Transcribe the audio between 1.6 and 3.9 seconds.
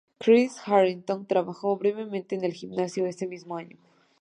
brevemente en el gimnasio ese mismo año.